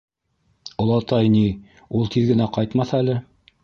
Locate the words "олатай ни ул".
0.85-2.13